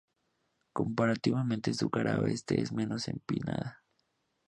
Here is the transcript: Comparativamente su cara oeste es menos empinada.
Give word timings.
Comparativamente 0.73 1.75
su 1.75 1.91
cara 1.91 2.19
oeste 2.19 2.59
es 2.59 2.71
menos 2.73 3.07
empinada. 3.07 3.83